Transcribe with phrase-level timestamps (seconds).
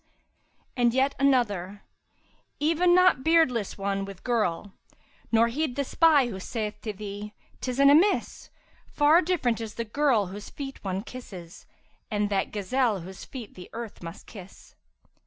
[0.01, 1.83] '[FN#341] And yet another,
[2.59, 4.73] 'Even not beardless one with girl,
[5.31, 8.49] nor heed * The spy who saith to thee ''Tis an amiss!'
[8.87, 13.53] Far different is the girl whose feet one kisses * And that gazelle whose feet
[13.53, 14.73] the earth must kiss.'